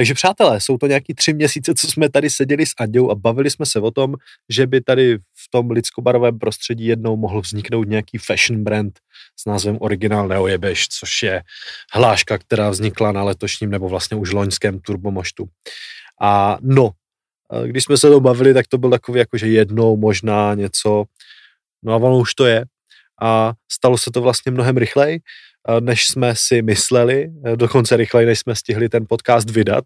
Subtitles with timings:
[0.00, 3.50] Takže přátelé, jsou to nějaký tři měsíce, co jsme tady seděli s Anděou a bavili
[3.50, 4.14] jsme se o tom,
[4.48, 8.98] že by tady v tom lidskobarovém prostředí jednou mohl vzniknout nějaký fashion brand
[9.36, 11.42] s názvem Originál Neojebeš, což je
[11.92, 15.48] hláška, která vznikla na letošním nebo vlastně už loňském turbomoštu.
[16.20, 16.90] A no,
[17.66, 21.04] když jsme se to bavili, tak to byl takový jakože jednou možná něco,
[21.82, 22.64] no a ono už to je.
[23.22, 25.20] A stalo se to vlastně mnohem rychleji,
[25.80, 29.84] než jsme si mysleli, dokonce rychleji, než jsme stihli ten podcast vydat.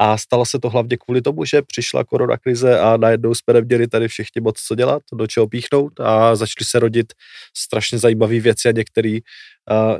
[0.00, 3.88] A stalo se to hlavně kvůli tomu, že přišla korona krize a najednou jsme neměli
[3.88, 7.12] tady všichni moc co dělat, do čeho píchnout a začaly se rodit
[7.56, 9.18] strašně zajímavé věci a některé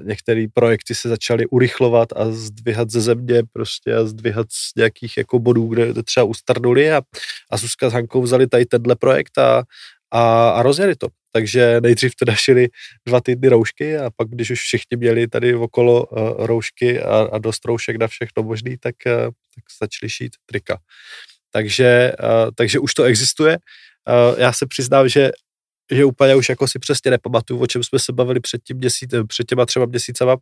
[0.02, 5.38] některý projekty se začaly urychlovat a zdvihat ze země prostě a zdvihat z nějakých jako
[5.38, 7.02] bodů, kde třeba ustarnuli a,
[7.50, 9.64] a Zuzka s Hankou vzali tady tenhle projekt a,
[10.10, 11.08] a, a rozjeli to.
[11.34, 12.68] Takže nejdřív teda šili
[13.06, 17.38] dva týdny roušky a pak, když už všichni měli tady okolo uh, roušky a, a
[17.38, 19.12] dost roušek na všechno možný, tak, uh,
[19.54, 20.78] tak začali šít trika.
[21.50, 23.58] Takže, uh, takže už to existuje.
[24.08, 25.30] Uh, já se přiznám, že
[25.92, 29.10] že úplně už jako si přesně nepamatuju, o čem jsme se bavili před, tím měsíc,
[29.28, 30.36] před těma třeba měsícema,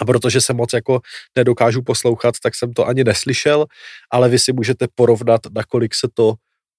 [0.00, 1.00] a protože se moc jako
[1.36, 3.66] nedokážu poslouchat, tak jsem to ani neslyšel,
[4.10, 6.34] ale vy si můžete porovnat, nakolik se to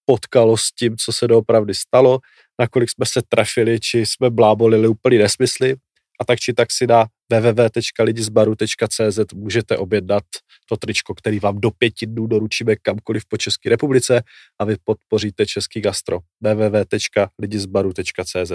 [0.09, 2.19] potkalo s tím, co se doopravdy stalo,
[2.59, 5.75] nakolik jsme se trefili, či jsme blábolili úplný nesmysly.
[6.21, 10.23] A tak či tak si na www.lidizbaru.cz můžete objednat
[10.69, 14.23] to tričko, který vám do pěti dnů doručíme kamkoliv po České republice
[14.59, 16.19] a vy podpoříte český gastro.
[16.41, 18.51] www.lidizbaru.cz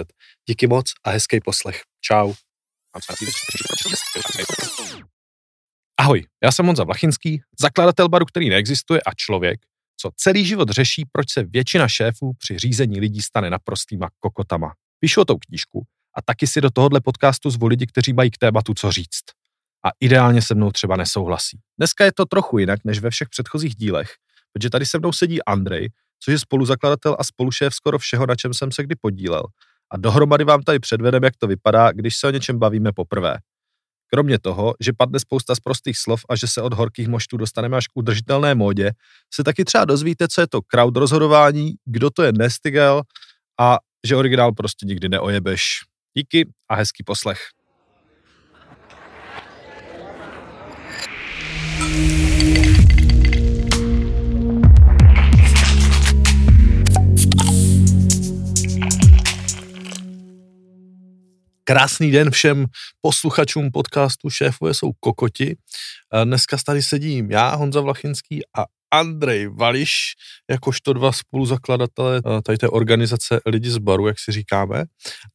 [0.49, 1.81] Díky moc a hezký poslech.
[2.01, 2.33] Čau.
[5.99, 9.59] Ahoj, já jsem Monza Vlachinský, zakladatel baru, který neexistuje a člověk,
[9.97, 14.73] co celý život řeší, proč se většina šéfů při řízení lidí stane naprostýma kokotama.
[14.99, 15.85] Píšu o tou knížku
[16.17, 19.25] a taky si do tohohle podcastu zvu lidi, kteří mají k tématu co říct.
[19.85, 21.59] A ideálně se mnou třeba nesouhlasí.
[21.77, 24.11] Dneska je to trochu jinak než ve všech předchozích dílech,
[24.53, 28.53] protože tady se mnou sedí Andrej, což je spoluzakladatel a spolušéf skoro všeho, na čem
[28.53, 29.43] jsem se kdy podílel.
[29.91, 33.37] A dohromady vám tady předvedem, jak to vypadá, když se o něčem bavíme poprvé.
[34.13, 37.77] Kromě toho, že padne spousta z prostých slov a že se od horkých moštů dostaneme
[37.77, 38.91] až k udržitelné módě,
[39.33, 43.01] se taky třeba dozvíte, co je to crowd rozhodování, kdo to je Nestigel
[43.59, 43.77] a
[44.07, 45.63] že originál prostě nikdy neojebeš.
[46.17, 47.39] Díky a hezký poslech.
[61.67, 62.65] Krásný den všem
[63.01, 65.55] posluchačům podcastu Šéfové jsou kokoti.
[66.23, 69.91] Dneska tady sedím já, Honza Vlachinský a Andrej Vališ,
[70.51, 74.83] jakožto dva spoluzakladatelé tady té organizace Lidi z baru, jak si říkáme.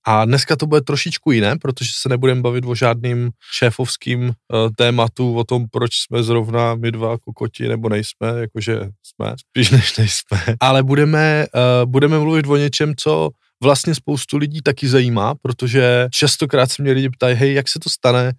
[0.06, 4.32] A dneska to bude trošičku jiné, protože se nebudeme bavit o žádným šéfovským
[4.76, 9.96] tématu, o tom, proč jsme zrovna my dva kokoti, nebo nejsme, jakože jsme, spíš než
[9.96, 10.56] nejsme.
[10.60, 11.46] Ale budeme,
[11.84, 13.30] budeme mluvit o něčem, co
[13.62, 17.90] vlastně spoustu lidí taky zajímá, protože častokrát se mě lidi ptají, hej, jak se to
[17.90, 18.32] stane,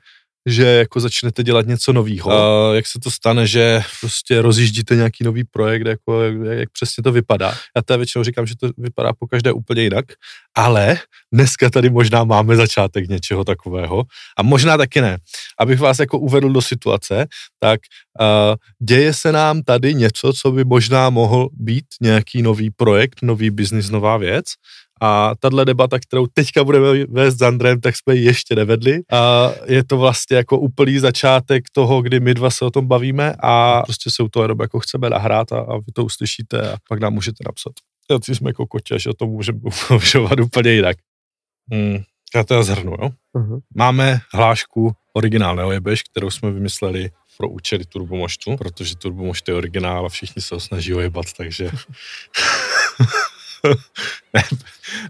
[0.45, 2.31] že jako začnete dělat něco nového.
[2.31, 7.03] A jak se to stane, že prostě rozjíždíte nějaký nový projekt, jako jak, jak přesně
[7.03, 7.53] to vypadá.
[7.75, 10.05] Já to většinou říkám, že to vypadá po každé úplně jinak,
[10.57, 10.97] ale
[11.33, 14.03] dneska tady možná máme začátek něčeho takového
[14.37, 15.17] a možná taky ne.
[15.59, 17.27] Abych vás jako uvedl do situace,
[17.59, 17.79] tak
[18.19, 18.55] uh,
[18.87, 23.89] děje se nám tady něco, co by možná mohl být nějaký nový projekt, nový biznis,
[23.89, 24.45] nová věc
[25.01, 29.01] a tahle debata, kterou teďka budeme vést s Andrem, tak jsme ji ještě nevedli.
[29.11, 33.35] A je to vlastně jako úplný začátek toho, kdy my dva se o tom bavíme
[33.39, 36.77] a prostě se u toho jenom jako chceme nahrát a, a vy to uslyšíte a
[36.89, 37.73] pak nám můžete napsat.
[38.11, 40.97] Já jsme jako kotě, že o tom můžeme uvažovat úplně jinak.
[41.71, 41.97] Hmm,
[42.35, 43.09] já to zhrnu, jo.
[43.35, 43.59] Uh-huh.
[43.75, 50.09] Máme hlášku originál neojebeš, kterou jsme vymysleli pro účely turbomoštu, protože turbomošt je originál a
[50.09, 51.71] všichni se ho snaží ojebat, takže
[54.33, 54.41] ne,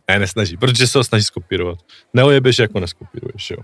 [0.07, 1.79] ne, nesnaží, protože se ho snaží skopírovat.
[2.13, 3.57] Neojebeš, jako neskopíruješ, jo.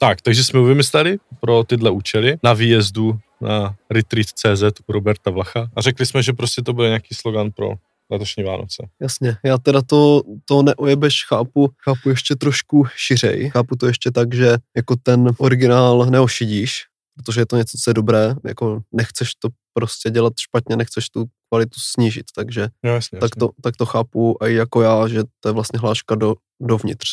[0.00, 5.68] Tak, takže jsme ho vymysleli pro tyhle účely na výjezdu na Retreat.cz u Roberta Vlacha
[5.76, 7.72] a řekli jsme, že prostě to bude nějaký slogan pro
[8.10, 8.88] letošní Vánoce.
[9.00, 13.50] Jasně, já teda to, to neojebeš chápu, chápu ještě trošku šiřej.
[13.50, 16.84] Chápu to ještě tak, že jako ten originál neošidíš,
[17.16, 21.24] protože je to něco, co je dobré, jako nechceš to prostě dělat špatně, nechceš tu
[21.48, 25.48] kvalitu snížit, takže no, jasně, tak, to, tak to chápu i jako já, že to
[25.48, 27.08] je vlastně hláška do, dovnitř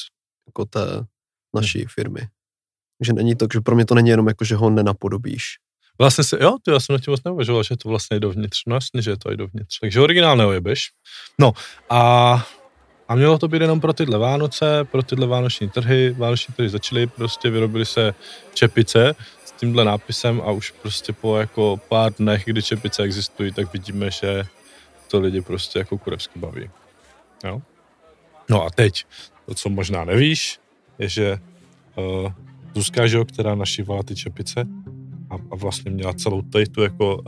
[0.47, 1.05] jako té
[1.55, 1.87] naší hmm.
[1.87, 2.21] firmy.
[3.03, 5.43] Že není to, že pro mě to není jenom jako, že ho nenapodobíš.
[5.99, 8.61] Vlastně se, jo, ty já jsem na tím moc neuvažoval, že to vlastně je dovnitř.
[8.67, 9.79] No jasně, že je to i dovnitř.
[9.79, 10.91] Takže originál neojebeš.
[11.39, 11.53] No
[11.89, 12.45] a
[13.07, 16.15] A mělo to být jenom pro tyhle Vánoce, pro tyhle vánoční trhy.
[16.17, 18.13] Vánoční trhy začaly, prostě vyrobily se
[18.53, 19.15] čepice
[19.45, 24.11] s tímhle nápisem a už prostě po jako pár dnech, kdy čepice existují, tak vidíme,
[24.11, 24.43] že
[25.07, 26.69] to lidi prostě jako kurevsky baví.
[27.43, 27.61] Jo?
[28.49, 29.05] No a teď,
[29.45, 30.59] to, co možná nevíš,
[30.99, 31.37] je, že
[31.95, 32.31] uh,
[32.75, 34.65] Zuzka, že která našívala ty čepice
[35.29, 37.23] a, a vlastně měla celou tady tu jako uh,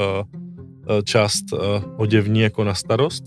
[1.04, 1.60] část uh,
[1.98, 3.24] oděvní jako na starost,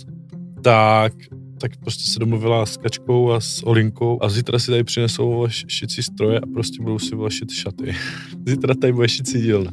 [0.62, 1.12] tak
[1.58, 6.02] tak prostě se domluvila s Kačkou a s Olinkou a zítra si tady přinesou šicí
[6.02, 7.94] stroje a prostě budou si šít šaty.
[8.46, 9.70] zítra tady bude šicí dílna.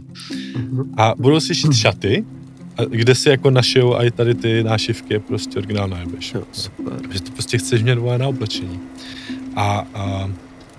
[0.57, 0.93] Mhm.
[0.97, 2.25] A budou si šít šaty,
[2.77, 6.33] a kde si jako našijou i tady ty nášivky, prostě originální nebeš.
[6.33, 6.93] Jo, super.
[7.11, 8.79] Že to prostě chceš mít na oblečení.
[9.55, 10.29] A, a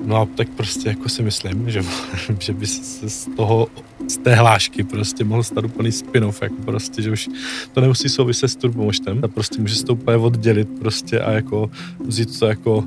[0.04, 1.82] No a tak prostě jako si myslím, že,
[2.40, 3.68] že by se z toho,
[4.08, 7.28] z té hlášky prostě mohl stát úplný spin-off, jako prostě, že už
[7.72, 11.70] to nemusí souviset s turbomoštem, a prostě může se to úplně oddělit prostě a jako
[12.06, 12.84] vzít to jako,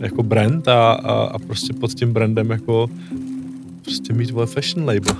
[0.00, 2.90] jako brand a, a, a, prostě pod tím brandem jako
[3.82, 5.16] prostě mít vole fashion label.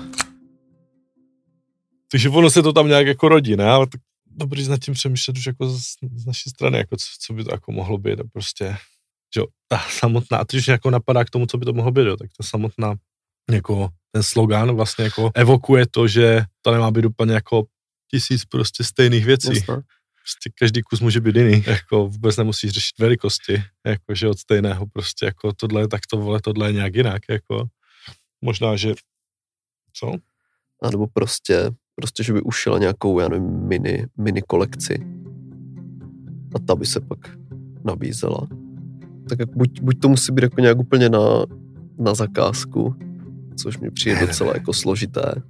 [2.11, 3.65] Takže ono se to tam nějak jako rodí, ne?
[3.65, 4.01] Ale tak
[4.37, 5.83] dobrý nad tím přemýšlet už jako z,
[6.15, 8.77] z naší strany, jako co, co by to jako mohlo být a prostě
[9.35, 12.07] že jo, ta samotná, a teď jako napadá k tomu, co by to mohlo být,
[12.07, 12.95] jo, tak ta samotná
[13.51, 17.65] jako ten slogan vlastně jako evokuje to, že to nemá být úplně jako
[18.11, 19.49] tisíc prostě stejných věcí.
[19.49, 19.83] Jasne.
[20.23, 24.87] Prostě každý kus může být jiný, jako vůbec nemusíš řešit velikosti, jako že od stejného
[24.87, 27.65] prostě jako tohle je takto, vole, tohle je nějak jinak, jako
[28.41, 28.95] možná, že
[29.93, 30.13] co?
[30.83, 34.99] A nebo prostě, prostě, že by ušila nějakou, já nevím, mini, mini kolekci
[36.55, 37.19] a ta by se pak
[37.85, 38.49] nabízela
[39.29, 41.45] tak jak buď, buď to musí být jako nějak úplně na,
[41.99, 42.95] na zakázku,
[43.57, 45.43] což mi přijde docela jako složité.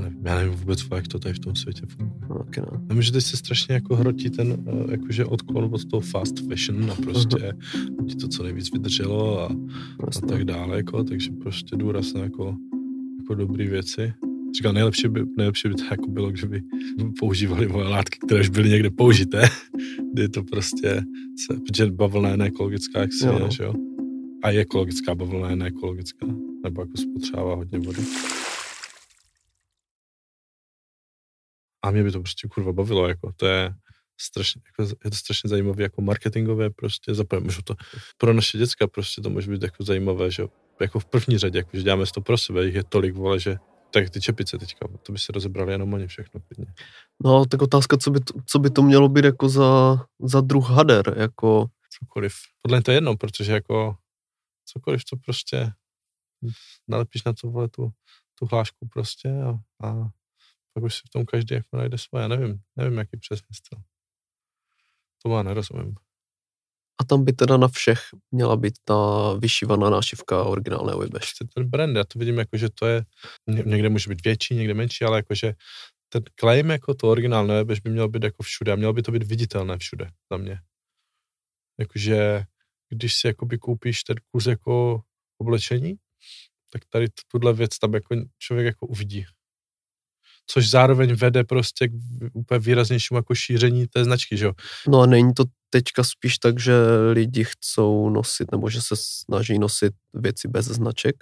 [0.00, 2.20] Nevím, já nevím vůbec, jak to tady v tom světě funguje.
[2.28, 2.80] No, okay, no.
[2.90, 6.90] Vím, že teď se strašně jako hrotí ten eh, jakože odklon od toho fast fashion
[6.90, 8.06] a prostě uh-huh.
[8.08, 9.46] ti to co nejvíc vydrželo a,
[10.06, 12.56] a tak dále, jako, takže prostě důraz na jako,
[13.18, 14.12] jako dobré věci.
[14.56, 16.62] Říkal, nejlepší by, nejlepší by to jako bylo, kdyby
[17.18, 19.42] používali moje látky, které už byly někde použité,
[20.12, 21.02] kdy to prostě,
[21.46, 23.38] se, protože bavlna je neekologická, jak si jo.
[23.44, 23.74] je, že jo?
[24.42, 26.26] A je ekologická, bavlna je neekologická,
[26.64, 28.02] nebo jako spotřebává hodně vody.
[31.82, 33.74] A mě by to prostě kurva bavilo, jako to je
[34.20, 37.74] strašně, jako, je to strašně zajímavé jako marketingové prostě, zaprvé můžu to,
[38.18, 40.42] pro naše děcka prostě to může být jako zajímavé, že
[40.80, 43.56] jako v první řadě, jako, že děláme to pro sebe, jich je tolik, vole, že
[43.90, 46.74] tak ty čepice teďka, to by se rozebrali jenom oni všechno klidně.
[47.24, 50.70] No, tak otázka, co by to, co by to mělo být jako za, za druh
[50.70, 51.66] hader, jako...
[51.98, 52.34] Cokoliv.
[52.62, 53.96] Podle mě to je jedno, protože jako
[54.64, 55.72] cokoliv, co prostě
[56.88, 57.92] nalepíš na to, vole, tu,
[58.34, 59.48] tu hlášku prostě a,
[59.86, 60.08] a
[60.74, 62.22] pak už si v tom každý jako najde svoje.
[62.22, 63.78] Já nevím, nevím, jaký přesně styl.
[65.22, 65.94] To má nerozumím.
[67.00, 68.00] A tam by teda na všech
[68.30, 68.94] měla být ta
[69.38, 71.28] vyšívaná nášivka originálného Webesh.
[71.54, 73.04] Ten brand, já to vidím jako, že to je,
[73.46, 75.52] někde může být větší, někde menší, ale jakože
[76.08, 79.12] ten claim jako to originálné Webesh by měl být jako všude a mělo by to
[79.12, 80.60] být viditelné všude za mě.
[81.78, 82.44] Jakože
[82.88, 85.02] když si jakoby koupíš ten kus jako
[85.38, 85.94] oblečení,
[86.72, 89.26] tak tady tuhle věc tam jako člověk jako uvidí.
[90.46, 91.92] Což zároveň vede prostě k
[92.32, 94.52] úplně výraznějšímu jako šíření té značky, že jo?
[94.88, 96.74] No a není to teďka spíš tak, že
[97.12, 101.16] lidi chcou nosit, nebo že se snaží nosit věci bez značek?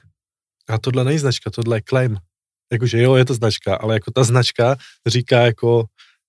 [0.69, 2.17] A tohle není značka, tohle je claim.
[2.73, 4.77] Jakože jo, je to značka, ale jako ta značka
[5.07, 5.85] říká jako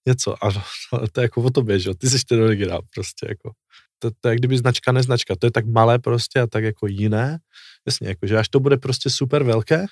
[0.07, 0.51] něco a
[1.11, 3.51] to je jako o tobě, že jo, ty jsi ten originál prostě jako.
[3.99, 7.39] To, to je kdyby značka neznačka, to je tak malé prostě a tak jako jiné.
[7.87, 9.85] Jasně, jakože až to bude prostě super velké,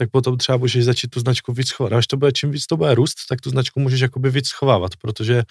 [0.00, 1.92] tak potom třeba můžeš začít tu značku víc schovat.
[1.92, 4.48] A až to bude, čím víc to bude růst, tak tu značku můžeš jakoby víc
[4.48, 5.42] schovávat, protože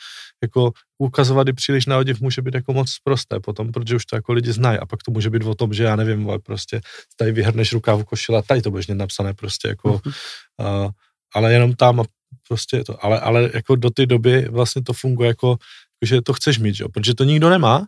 [0.41, 4.15] jako ukazovat i příliš na oděv může být jako moc prosté potom, protože už to
[4.15, 6.81] jako lidi znají a pak to může být o tom, že já nevím, ale prostě
[7.15, 10.89] tady vyhrneš rukávu košila, tady to budeš napsané prostě jako, uh,
[11.33, 12.03] ale jenom tam a
[12.47, 15.57] prostě to, ale, ale jako do té doby vlastně to funguje jako,
[16.05, 16.89] že to chceš mít, jo?
[16.89, 17.85] protože to nikdo nemá,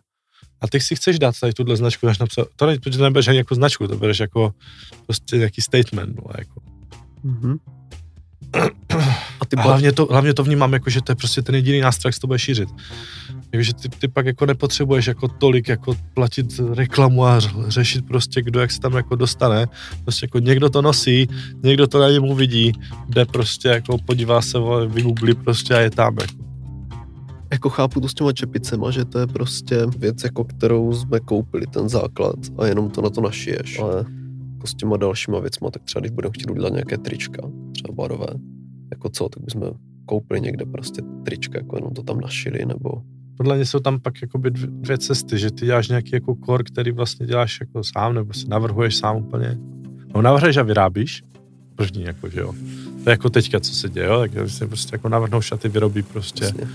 [0.62, 3.38] a ty si chceš dát tady tuhle značku, až napsat, to ne, to nebereš ani
[3.38, 4.54] jako značku, to bereš jako
[5.06, 6.60] prostě nějaký statement, no, jako.
[7.24, 7.58] Mm-hmm.
[9.40, 11.80] A, ty a hlavně, to, hlavně to vnímám jako, že to je prostě ten jediný
[11.80, 12.68] nástroj, jak se to bude šířit.
[13.52, 18.60] Jakože ty, ty pak jako nepotřebuješ jako tolik jako platit reklamu a řešit prostě, kdo
[18.60, 19.66] jak se tam jako dostane.
[20.02, 21.28] Prostě jako někdo to nosí,
[21.62, 22.72] někdo to na něm uvidí,
[23.08, 26.41] jde prostě jako podívá se, vygooglí prostě a je tam jako
[27.52, 31.66] jako chápu to s těma čepicema, že to je prostě věc, jako kterou jsme koupili,
[31.66, 33.78] ten základ a jenom to na to našiješ.
[33.78, 33.96] Ale
[34.52, 37.42] jako s těma dalšíma věcma, tak třeba když budeme chtít udělat nějaké trička,
[37.72, 38.26] třeba barové,
[38.90, 39.62] jako co, tak bychom
[40.06, 43.02] koupili někde prostě trička, jako jenom to tam našili, nebo
[43.36, 46.92] podle mě jsou tam pak jakoby dvě, cesty, že ty děláš nějaký jako core, který
[46.92, 49.58] vlastně děláš jako sám, nebo si navrhuješ sám úplně.
[50.14, 51.22] No navrhuješ a vyrábíš,
[51.76, 52.54] první, jako, že jo.
[53.04, 55.68] To je jako teďka, co se děje, jo, tak si prostě jako navrhnou a ty
[55.68, 56.68] vyrobí prostě Jasně.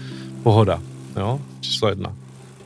[0.43, 0.81] Pohoda,
[1.15, 2.13] jo, číslo jedna.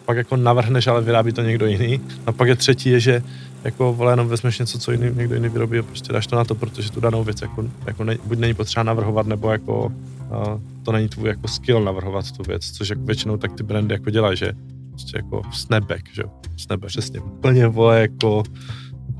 [0.05, 2.01] Pak jako navrhneš, ale vyrábí to někdo jiný.
[2.25, 3.23] A pak je třetí, je, že
[3.63, 6.43] jako vole, jenom vezmeš něco, co jiný, někdo jiný vyrobí a prostě dáš to na
[6.43, 10.61] to, protože tu danou věc jako, jako ne, buď není potřeba navrhovat, nebo jako uh,
[10.83, 14.09] to není tvůj jako skill navrhovat tu věc, což jako většinou tak ty brandy jako
[14.09, 14.53] dělají, že
[14.89, 16.23] prostě jako snapback, že
[16.57, 18.43] snapback, přesně, úplně vole jako,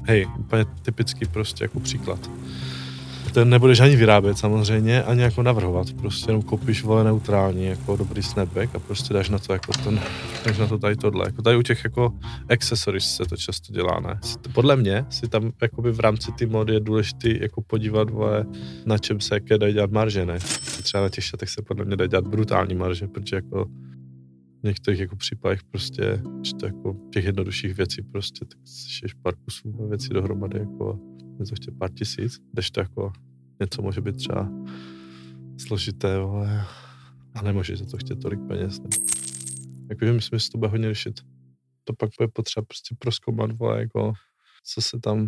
[0.04, 2.30] hej, úplně typický prostě jako příklad
[3.32, 5.94] ten nebudeš ani vyrábět samozřejmě, ani jako navrhovat.
[5.94, 10.00] Prostě jenom koupíš vole neutrální, jako dobrý snapback a prostě dáš na to jako ten,
[10.46, 11.26] dáš na to tady tohle.
[11.26, 12.14] Jako tady u těch jako
[12.50, 14.20] accessories se to často dělá, ne?
[14.54, 18.46] Podle mě si tam jakoby v rámci té mody je důležité jako podívat, vole,
[18.86, 20.40] na čem se jaké dají dělat marže, ne?
[20.84, 23.66] Třeba na těch šatech se podle mě dají dělat brutální marže, protože jako
[24.64, 29.88] některých jako případech prostě, že to jako těch jednodušších věcí prostě, tak sešeš pár kusů
[29.88, 31.00] věcí dohromady jako
[31.40, 33.12] něco chtěl pár tisíc, když to jako
[33.60, 34.50] něco může být třeba
[35.58, 36.66] složité, ale
[37.36, 38.80] a nemůže za to chtět tolik peněz.
[38.80, 38.90] Ne?
[39.90, 41.22] Jakože myslím, že se to bude hodně řešit.
[41.84, 44.14] To pak bude potřeba prostě proskoumat, vole, jako,
[44.64, 45.20] co se tam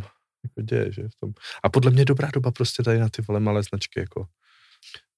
[0.43, 1.33] jako děje, že v tom.
[1.63, 4.25] A podle mě je dobrá doba prostě tady na ty vole malé značky, jako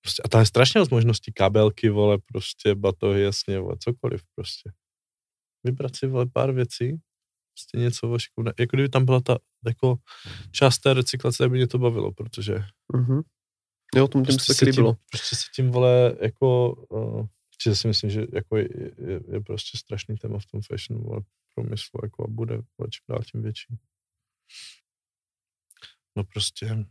[0.06, 4.72] prostě, a tam je strašně moc možností, kabelky, vole, prostě batohy, jasně, vole, cokoliv prostě.
[5.64, 7.00] Vybrat si, vole, pár věcí,
[7.54, 9.96] prostě něco vašku, jako kdyby tam byla ta jako
[10.52, 13.22] část té recyklace, tak by mě to bavilo, protože Mm-hmm.
[13.96, 14.98] Jo, tomu tím prostě se taky tím, líbilo.
[15.12, 17.28] prostě se tím vole jako, uh,
[17.64, 21.22] že si myslím, že jako je, je, je, prostě strašný téma v tom fashion vole,
[21.56, 23.78] průmyslu jako a bude vole, čím dál tím větší.
[26.18, 26.86] No prostě,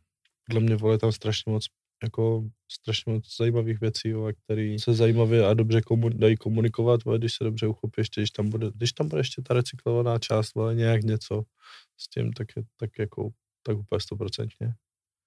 [0.46, 1.66] podle mě vole tam strašně moc
[2.02, 7.18] jako strašně moc zajímavých věcí, vole, který se zajímavě a dobře komu, dají komunikovat, vole,
[7.18, 10.54] když se dobře uchopí, ještě, když tam bude, když tam bude ještě ta recyklovaná část,
[10.54, 11.42] vole, nějak něco
[11.96, 13.30] s tím, tak, je, tak jako,
[13.62, 14.74] tak úplně stoprocentně.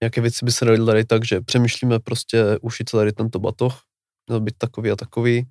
[0.01, 3.81] Nějaké věci by se daly tady tak, že přemýšlíme prostě ušít tady tento batoh,
[4.27, 5.49] měl být takový a takový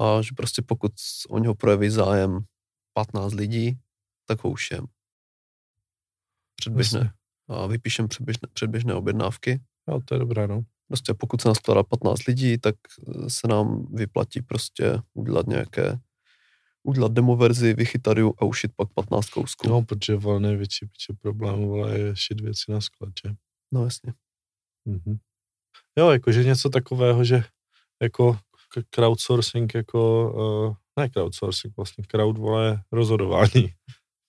[0.00, 0.92] a že prostě pokud
[1.28, 2.38] o něho projeví zájem
[2.92, 3.78] 15 lidí,
[4.28, 4.86] tak ho ušijem.
[6.56, 6.98] Předběžné.
[6.98, 7.12] Jasně.
[7.48, 9.60] A vypíšem předběžné, předběžné objednávky.
[9.88, 10.62] Jo, to je dobré, no.
[10.88, 12.74] Prostě pokud se nás skládá 15 lidí, tak
[13.08, 15.98] eh, se nám vyplatí prostě udělat nějaké
[16.82, 19.68] udělat demo verzi, vychytat ju a ušit pak 15 kousků.
[19.68, 23.34] No, protože vole, největší piče problém vole, je šit věci na sklad, že?
[23.72, 24.14] no jasně.
[24.84, 25.18] Mhm.
[25.98, 27.44] Jo, jakože něco takového, že
[28.02, 28.38] jako
[28.90, 30.32] crowdsourcing, jako,
[30.68, 33.74] uh, ne crowdsourcing, vlastně crowd, vole, rozhodování.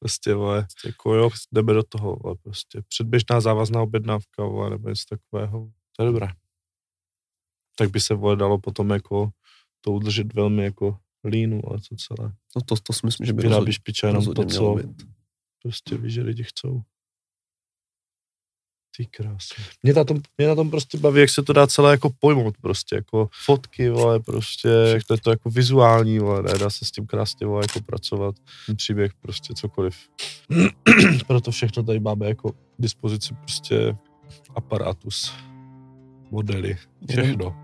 [0.03, 5.03] Prostě, vole, jako jo, jdeme do toho, vole, prostě předběžná závazná objednávka, vole, nebo něco
[5.10, 5.72] takového.
[5.95, 6.27] To je dobré.
[7.77, 9.29] Tak by se, vole, dalo potom jako
[9.81, 12.33] to udržet velmi jako línu, ale to celé.
[12.55, 15.03] No to, to si myslím, že by Vyrábíš piče jenom to, rozhodně mělo co být.
[15.62, 16.81] prostě víš, že lidi chcou.
[18.97, 19.62] Ty krásy.
[19.83, 22.55] Mě na, tom, mě na tom prostě baví, jak se to dá celé jako pojmout
[22.62, 26.91] prostě, jako fotky, vole, prostě, všechno je to jako vizuální, vole, ne, dá se s
[26.91, 28.35] tím krásně, vole, jako pracovat,
[28.65, 29.95] ten příběh, prostě cokoliv.
[31.27, 33.95] Proto všechno tady máme jako k dispozici prostě
[34.55, 35.33] aparatus,
[36.31, 36.77] modely,
[37.09, 37.55] všechno.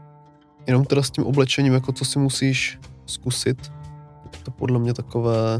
[0.67, 3.71] Jenom teda s tím oblečením, jako co si musíš zkusit,
[4.43, 5.59] to podle mě takové,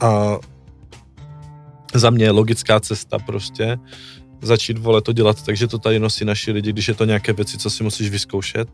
[0.00, 0.38] A
[1.94, 3.78] za mě je logická cesta prostě
[4.42, 7.58] začít vole to dělat, takže to tady nosí naši lidi, když je to nějaké věci,
[7.58, 8.68] co si musíš vyzkoušet.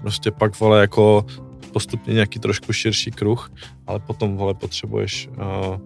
[0.00, 1.26] Prostě pak vole jako
[1.72, 3.52] postupně nějaký trošku širší kruh,
[3.86, 5.76] ale potom vole potřebuješ uh,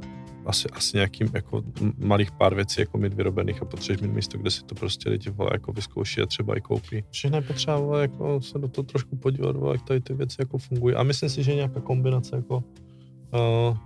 [0.47, 1.63] asi, asi nějakým jako
[1.99, 5.31] malých pár věcí jako mít vyrobených a potřebuješ mít místo, kde si to prostě lidi
[5.31, 7.05] vole jako vyzkouší a třeba i koupí.
[7.11, 10.37] Všechno je potřeba vole, jako se do toho trošku podívat, vole, jak tady ty věci
[10.39, 10.95] jako fungují.
[10.95, 13.77] A myslím si, že nějaká kombinace jako uh,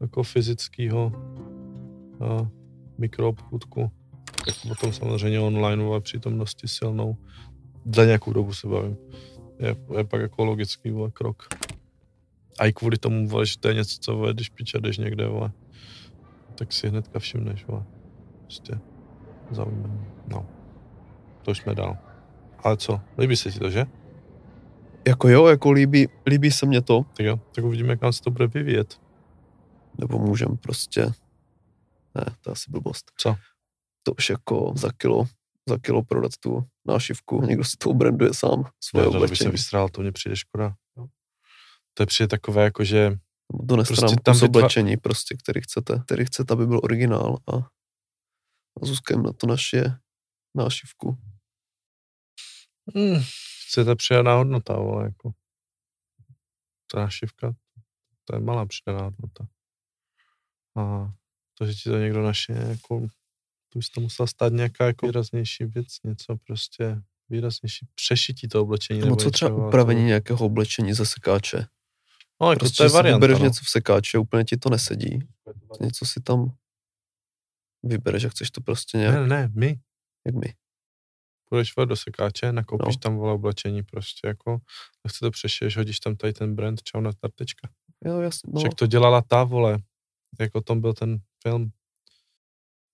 [0.00, 1.12] jako fyzického
[2.18, 2.48] uh,
[2.98, 3.90] mikroobchůdku.
[4.46, 7.16] Tak potom samozřejmě online přítomnosti silnou.
[7.94, 8.96] Za nějakou dobu se bavím.
[9.58, 11.48] Je, je pak jako logický vole, krok.
[12.58, 15.26] A i kvůli tomu, vole, že to je něco, co vole, když piče jdeš někde,
[15.26, 15.52] vole,
[16.54, 17.84] tak si hnedka všimneš, vole.
[18.40, 18.78] Prostě
[19.50, 20.04] zaujímavé.
[20.28, 20.46] No.
[21.42, 21.98] To už jsme dál.
[22.58, 23.86] Ale co, líbí se ti to, že?
[25.06, 28.22] jako jo, jako líbí, líbí se mně to, Tak jo, tak uvidíme, jak nám se
[28.22, 29.00] to bude vyvíjet.
[29.98, 31.02] nebo můžem prostě,
[32.14, 33.12] ne, to je asi blbost.
[33.16, 33.36] Co?
[34.06, 35.24] To už jako za kilo,
[35.68, 39.24] za kilo prodat tu nášivku, někdo si to branduje sám, svoje Ne, to by se
[39.24, 39.50] oblečení.
[39.50, 40.74] vystrál, to mně přijde škoda.
[40.96, 41.06] Jo.
[41.94, 43.18] To je přijde takové, jako že
[43.52, 47.56] Doneste Prostě nám tam oblečení, prostě, který chcete, který chcete, aby byl originál a,
[48.82, 49.82] a zůstáme na to naše
[50.54, 51.18] nášivku.
[52.96, 53.22] Hmm,
[53.68, 55.32] chce ta přidaná hodnota, vole, jako.
[56.92, 57.54] Ta našivka,
[58.24, 59.46] To je malá přidaná hodnota.
[60.76, 61.12] A
[61.58, 63.06] to, že ti to někdo našje, jako,
[63.74, 69.00] to bys to musela stát nějaká jako výraznější věc, něco prostě výraznější přešití to oblečení.
[69.00, 70.06] Nebo co třeba upravení to...
[70.06, 71.66] nějakého oblečení ze sekáče.
[72.40, 73.44] No, jako prostě to je varianta, vybereš no.
[73.44, 75.18] něco v sekáče, úplně ti to nesedí.
[75.80, 76.56] Něco si tam
[77.82, 79.14] vybereš a chceš to prostě nějak...
[79.14, 79.80] Ne, ne, my.
[80.26, 80.54] Jak my.
[81.48, 83.00] Půjdeš do sekáče, nakoupíš no.
[83.00, 84.58] tam vole oblečení prostě jako,
[85.08, 87.68] chce to přešiješ, hodíš tam tady ten brand, čau na tartečka.
[88.04, 88.52] Jo, jasně.
[88.54, 88.60] No.
[88.60, 89.78] Však to dělala ta, vole,
[90.40, 91.72] jak o tom byl ten film.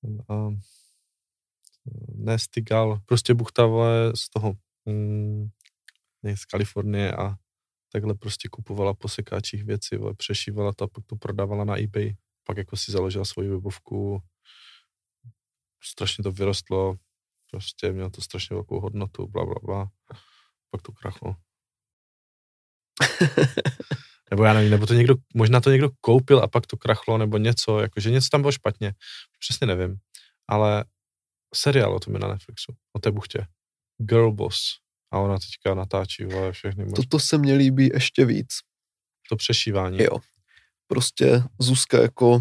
[0.03, 0.55] Uh,
[2.15, 4.55] ne Stigal, prostě buchta, vole, z toho,
[4.87, 5.49] mm,
[6.35, 7.37] z Kalifornie a
[7.93, 12.15] takhle prostě kupovala po sekáčích věci, vole, přešívala to a pak to prodávala na eBay.
[12.45, 14.23] Pak jako si založila svoji webovku,
[15.83, 16.97] strašně to vyrostlo,
[17.51, 19.91] prostě mělo to strašně velkou hodnotu, bla, bla, bla.
[20.71, 21.37] Pak to krachlo.
[24.31, 27.39] nebo já nevím, nebo to někdo, možná to někdo koupil a pak to krachlo, nebo
[27.39, 28.95] něco, jakože něco tam bylo špatně,
[29.39, 29.97] přesně nevím,
[30.49, 30.85] ale
[31.55, 33.47] seriál o tom je na Netflixu, o té buchtě.
[33.99, 34.59] Girl Boss.
[35.13, 36.97] A ona teďka natáčí vole, všechny možná.
[36.97, 38.49] Toto se mně líbí ještě víc.
[39.29, 40.03] To přešívání.
[40.03, 40.19] Jo.
[40.87, 42.41] Prostě Zuzka jako,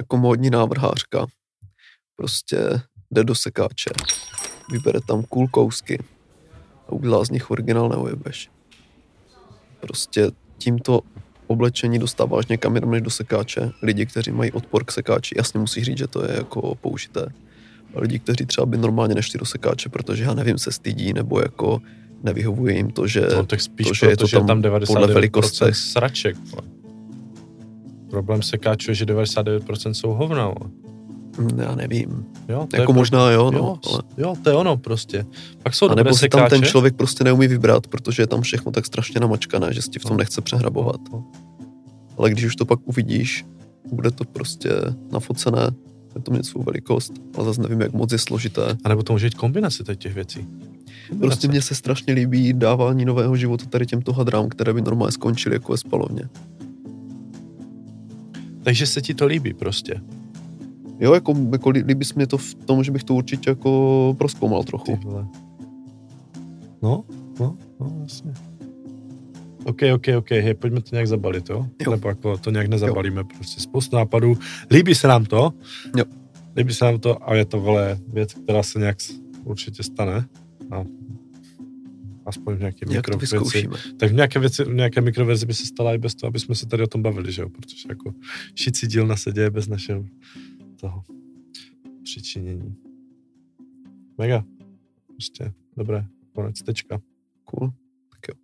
[0.00, 1.26] jako módní návrhářka
[2.16, 2.56] prostě
[3.10, 3.90] jde do sekáče,
[4.70, 6.04] vybere tam cool kousky
[6.88, 8.50] a udělá z nich originál neujebeš.
[9.80, 11.00] Prostě tímto
[11.46, 13.70] oblečení dostáváš někam jenom než do sekáče.
[13.82, 17.26] Lidi, kteří mají odpor k sekáči, jasně musí říct, že to je jako použité.
[17.94, 21.40] A lidi, kteří třeba by normálně nešli do sekáče, protože já nevím, se stydí, nebo
[21.40, 21.80] jako
[22.22, 25.14] nevyhovuje jim to, že, no, tak spíš to, že je to tam, tam 99% podle
[25.14, 25.76] velikostech.
[25.76, 26.36] sraček.
[28.10, 30.54] Problém sekáčů je, že 99% jsou hovna.
[31.38, 32.26] Mm, já nevím.
[32.48, 34.02] Jo, jako je možná jo, no, jo, ale...
[34.16, 35.26] jo, to je ono prostě.
[35.62, 38.72] Pak jsou a nebo si tam ten člověk prostě neumí vybrat, protože je tam všechno
[38.72, 40.16] tak strašně namačkané, že si v tom no.
[40.16, 41.00] nechce přehrabovat.
[41.12, 41.24] No.
[42.18, 43.44] Ale když už to pak uvidíš,
[43.92, 44.70] bude to prostě
[45.12, 45.70] nafocené,
[46.14, 48.76] je to něco velikost, ale zase nevím, jak moc je složité.
[48.84, 50.40] A nebo to může být kombinace těch věcí.
[51.08, 51.18] Kombinace.
[51.18, 55.54] Prostě mně se strašně líbí dávání nového života tady těmto hadrám, které by normálně skončily
[55.54, 56.28] jako ve spalovně.
[58.62, 60.00] Takže se ti to líbí prostě.
[61.00, 64.64] Jo, jako, jako líbí se mi to v tom, že bych to určitě jako proskoumal
[64.64, 64.98] trochu.
[66.82, 67.04] No,
[67.40, 68.32] no, no, jasně.
[69.64, 71.68] OK, OK, OK, hej, pojďme to nějak zabalit, jo?
[71.86, 71.90] jo.
[71.90, 73.26] Nebo jako to nějak nezabalíme, jo.
[73.36, 74.38] prostě spoustu nápadů.
[74.70, 75.52] Líbí se nám to?
[75.96, 76.04] Jo.
[76.56, 78.96] Líbí se nám to a je to, vole, věc, která se nějak
[79.44, 80.26] určitě stane.
[80.70, 80.84] A
[82.26, 83.68] aspoň v nějaké mikroverzi.
[83.96, 86.54] Tak v nějaké, věci, v nějaké mikroverzi by se stala i bez toho, aby jsme
[86.54, 87.48] se tady o tom bavili, že jo?
[87.48, 88.14] Protože jako
[88.54, 90.04] šicí dílna se děje bez našeho
[90.84, 91.04] toho
[92.02, 92.76] přičinění.
[94.18, 94.44] Mega.
[95.06, 96.04] Prostě dobré.
[96.34, 97.00] Konec, tečka.
[97.44, 97.70] Cool.
[98.10, 98.34] Tak jo.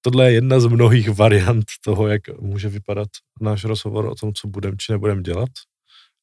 [0.00, 3.08] Tohle je jedna z mnohých variant toho, jak může vypadat
[3.40, 5.50] náš rozhovor o tom, co budeme či nebudeme dělat.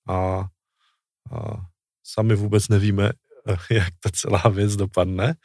[0.10, 0.46] A, a
[2.04, 3.12] sami vůbec nevíme,
[3.72, 5.36] jak ta celá věc dopadne,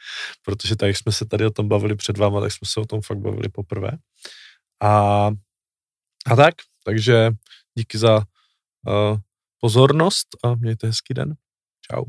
[0.41, 2.85] protože tak, jak jsme se tady o tom bavili před váma, tak jsme se o
[2.85, 3.91] tom fakt bavili poprvé.
[4.81, 5.27] A,
[6.25, 6.55] a tak,
[6.87, 7.31] takže
[7.77, 9.17] díky za uh,
[9.61, 11.35] pozornost a mějte hezký den.
[11.91, 12.03] Čau.